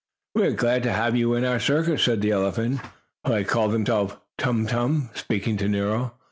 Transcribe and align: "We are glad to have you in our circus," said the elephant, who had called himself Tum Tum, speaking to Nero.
"We 0.33 0.47
are 0.47 0.51
glad 0.51 0.81
to 0.81 0.91
have 0.91 1.15
you 1.15 1.35
in 1.35 1.45
our 1.45 1.59
circus," 1.59 2.01
said 2.01 2.21
the 2.21 2.31
elephant, 2.31 2.81
who 3.23 3.33
had 3.33 3.47
called 3.47 3.71
himself 3.73 4.19
Tum 4.39 4.65
Tum, 4.65 5.11
speaking 5.13 5.57
to 5.57 5.69
Nero. 5.69 6.13